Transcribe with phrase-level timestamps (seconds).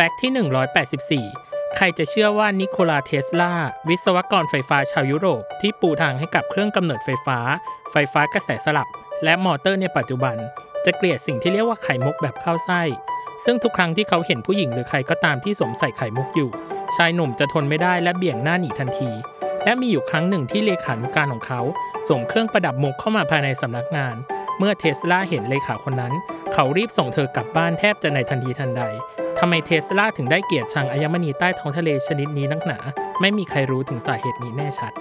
[0.00, 3.52] Fact ที่ 184 ใครจะเชื่อว่านิโคลาเทสลา
[3.88, 7.38] วิศวกรไฟฟ้าชาวยุโรป ที่ปูทางให้กับเครื่องกำเนิดไฟฟ้า
[7.92, 8.88] ไฟฟ้ากระแสสลับ
[9.24, 10.36] และมอเตอร์ในปัจจุบัน
[10.84, 12.82] จะเกลียดสิ่งที่เรียกว่าไข่มุกแบบเข้าไส้
[13.44, 16.50] ซึ่งทุกครั้งที่เขาเห็นผู้หญิงหรือใครก็ตามที่สวมใส่ไข่มุกอยู่
[16.96, 19.10] ชายหนุ่มจะทนไม่ได้และเบี่ยงหน้าหนีทันที
[19.64, 21.60] และมีอยู่ครั้งหนึ่งที่เลขานุการของเขา
[22.08, 24.16] ส่งเครื่องประดับมุกเข้ามาภายในสำนักงาน
[24.58, 26.12] เมื่อเทสลาเห็นเลขาคนนั้น
[26.52, 28.82] เขารีบส่งเธอกลับบ้านแทบจะในทันทีทันใด
[29.38, 32.78] ทำไมเทสลาถึงได้เกลียดชังอัญมณีใต้ท้องทะเลชนิดนี้นักหนา
[33.20, 34.92] ไม่มีใครรู้ถึงสาเหตุนี้แน่ชัด